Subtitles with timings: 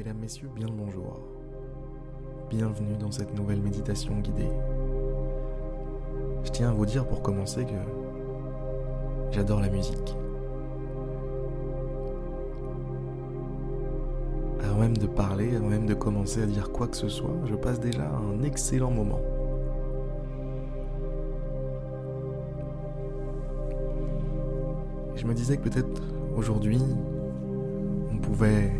[0.00, 1.20] Mesdames, Messieurs, bien le bonjour.
[2.48, 4.48] Bienvenue dans cette nouvelle méditation guidée.
[6.42, 10.16] Je tiens à vous dire pour commencer que j'adore la musique.
[14.64, 17.54] Avant même de parler, avant même de commencer à dire quoi que ce soit, je
[17.54, 19.20] passe déjà un excellent moment.
[25.14, 26.02] Je me disais que peut-être
[26.38, 26.80] aujourd'hui,
[28.10, 28.72] on pouvait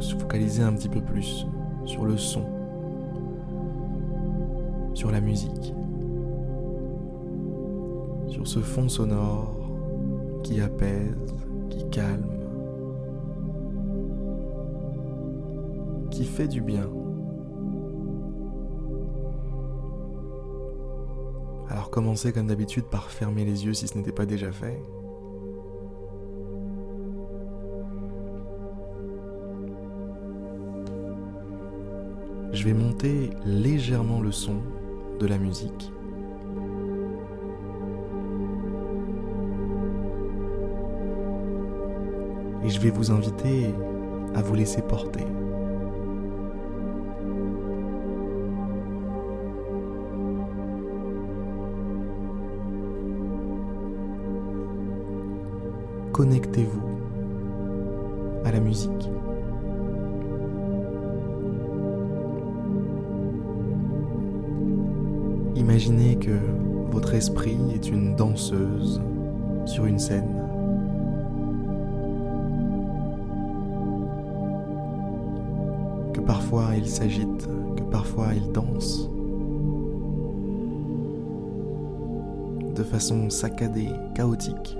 [0.00, 1.46] se focaliser un petit peu plus
[1.84, 2.44] sur le son,
[4.94, 5.74] sur la musique,
[8.28, 9.56] sur ce fond sonore
[10.42, 11.16] qui apaise,
[11.70, 12.26] qui calme,
[16.10, 16.88] qui fait du bien.
[21.70, 24.82] Alors commencez comme d'habitude par fermer les yeux si ce n'était pas déjà fait.
[32.52, 34.56] Je vais monter légèrement le son
[35.20, 35.92] de la musique.
[42.64, 43.74] Et je vais vous inviter
[44.34, 45.24] à vous laisser porter.
[56.12, 56.82] Connectez-vous
[58.44, 59.08] à la musique.
[65.58, 66.38] Imaginez que
[66.92, 69.02] votre esprit est une danseuse
[69.66, 70.40] sur une scène.
[76.14, 79.10] Que parfois il s'agite, que parfois il danse.
[82.76, 84.78] De façon saccadée, chaotique.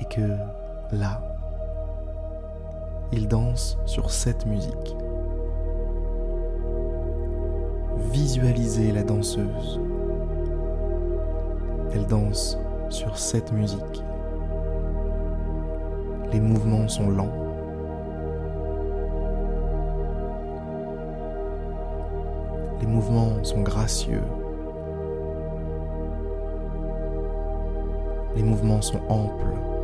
[0.00, 0.28] Et que
[0.94, 1.22] là,
[3.12, 4.94] il danse sur cette musique.
[7.96, 9.80] Visualisez la danseuse.
[11.92, 12.58] Elle danse
[12.90, 14.02] sur cette musique.
[16.32, 17.32] Les mouvements sont lents.
[22.80, 24.22] Les mouvements sont gracieux.
[28.36, 29.75] Les mouvements sont amples.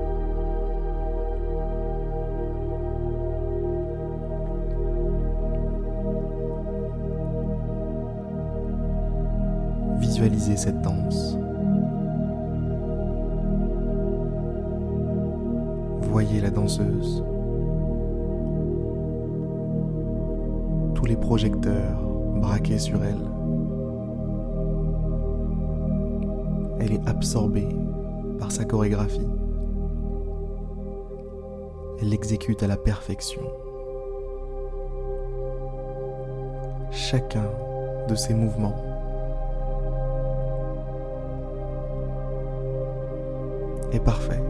[9.99, 11.37] Visualisez cette danse.
[16.03, 17.25] Voyez la danseuse.
[20.95, 22.03] Tous les projecteurs
[22.37, 23.17] braqués sur elle.
[26.81, 27.69] Elle est absorbée
[28.39, 29.29] par sa chorégraphie.
[32.01, 33.43] Elle l'exécute à la perfection.
[36.91, 37.49] Chacun
[38.09, 38.92] de ses mouvements
[43.93, 44.43] est parfait.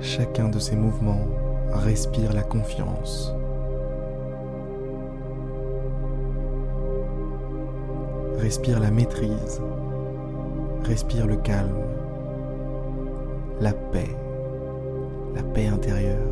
[0.00, 1.26] Chacun de ces mouvements
[1.72, 3.34] respire la confiance.
[8.38, 9.60] Respire la maîtrise.
[10.84, 11.82] Respire le calme.
[13.60, 14.14] La paix.
[15.34, 16.25] La paix intérieure.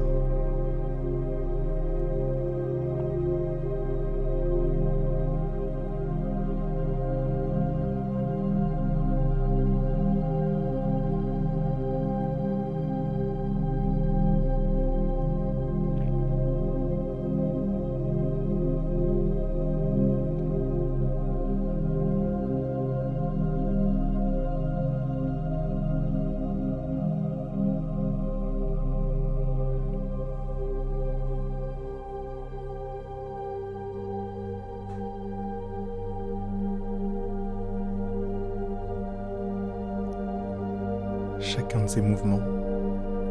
[41.54, 42.40] Chacun de ces mouvements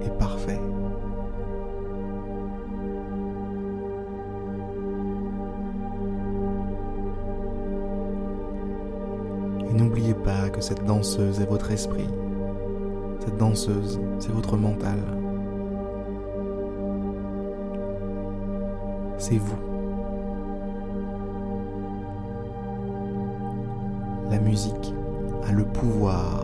[0.01, 0.61] est parfait.
[9.69, 12.07] Et n'oubliez pas que cette danseuse est votre esprit.
[13.19, 14.99] Cette danseuse, c'est votre mental.
[19.17, 19.57] C'est vous.
[24.31, 24.93] La musique
[25.45, 26.42] a le pouvoir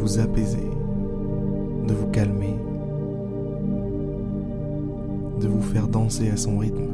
[0.00, 0.70] vous apaiser,
[1.86, 2.56] de vous calmer,
[5.40, 6.88] de vous faire danser à son rythme.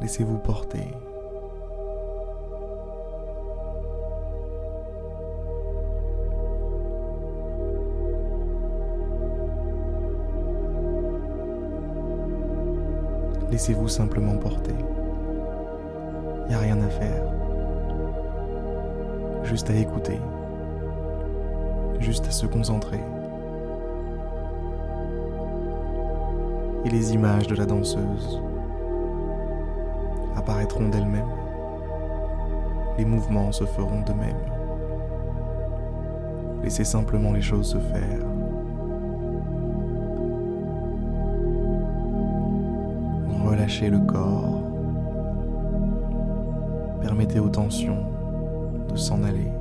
[0.00, 0.88] Laissez-vous porter.
[13.50, 14.74] Laissez-vous simplement porter.
[16.44, 17.22] Il n'y a rien à faire.
[19.42, 20.20] Juste à écouter.
[21.98, 23.00] Juste à se concentrer.
[26.84, 28.40] Et les images de la danseuse
[30.36, 31.24] apparaîtront d'elles-mêmes.
[32.98, 34.36] Les mouvements se feront de même.
[36.62, 38.29] Laissez simplement les choses se faire.
[43.60, 44.62] Relâchez le corps.
[47.02, 48.06] Permettez aux tensions
[48.88, 49.52] de s'en aller.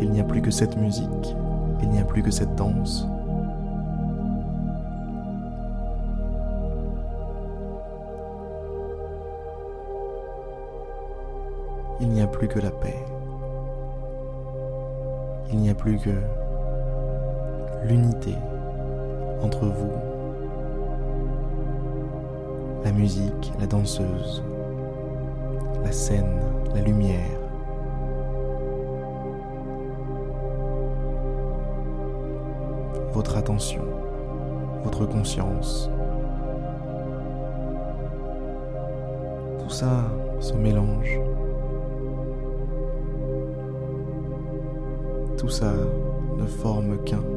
[0.00, 1.34] Il n'y a plus que cette musique,
[1.82, 3.04] il n'y a plus que cette danse.
[12.00, 13.04] Il n'y a plus que la paix.
[15.50, 16.43] Il n'y a plus que
[17.84, 18.34] l'unité
[19.42, 19.92] entre vous,
[22.82, 24.42] la musique, la danseuse,
[25.84, 26.40] la scène,
[26.74, 27.20] la lumière.
[33.12, 33.84] Votre attention,
[34.82, 35.90] votre conscience.
[39.58, 40.04] Tout ça
[40.40, 41.20] se mélange.
[45.36, 45.72] Tout ça
[46.38, 47.33] ne forme qu'un.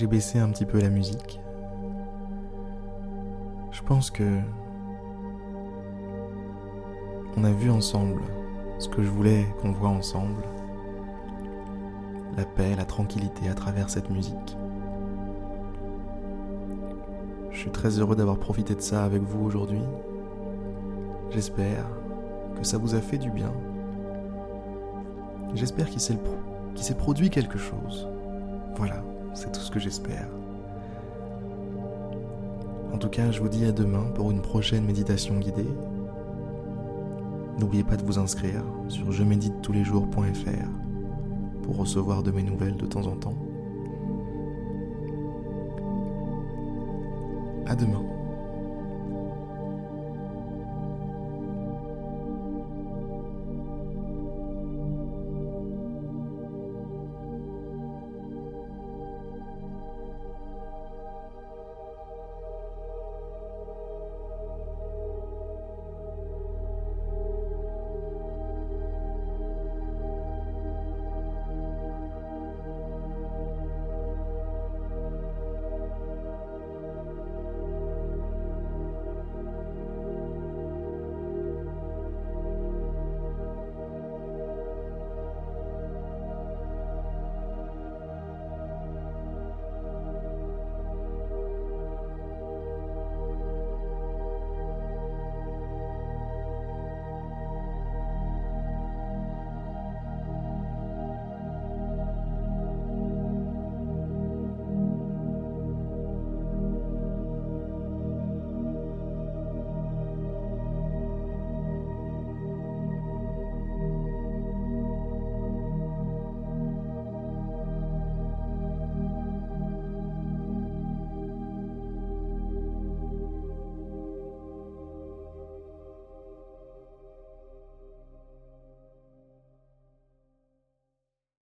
[0.00, 1.42] J'ai baissé un petit peu la musique.
[3.70, 4.40] Je pense que
[7.36, 8.22] on a vu ensemble
[8.78, 10.42] ce que je voulais qu'on voit ensemble.
[12.34, 14.56] La paix, la tranquillité à travers cette musique.
[17.50, 19.84] Je suis très heureux d'avoir profité de ça avec vous aujourd'hui.
[21.28, 21.84] J'espère
[22.56, 23.52] que ça vous a fait du bien.
[25.54, 28.08] J'espère qu'il s'est produit quelque chose.
[28.76, 29.02] Voilà.
[29.34, 30.28] C'est tout ce que j'espère.
[32.92, 35.68] En tout cas, je vous dis à demain pour une prochaine méditation guidée.
[37.58, 40.68] N'oubliez pas de vous inscrire sur je médite tous les jours.fr
[41.62, 43.36] pour recevoir de mes nouvelles de temps en temps.
[47.66, 48.19] À demain.